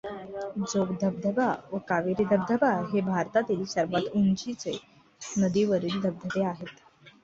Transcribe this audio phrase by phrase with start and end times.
[0.61, 4.77] जोग धबधबा व कावेरी धबधबा हे भारतातील सर्वात उंचीचे
[5.37, 6.79] नदीवरील धबधबे आहेत.